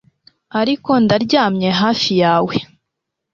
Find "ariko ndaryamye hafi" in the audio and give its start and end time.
0.59-2.11